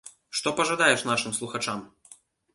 Што 0.37 0.53
пажадаеш 0.59 1.03
нашым 1.11 1.37
слухачам? 1.41 1.87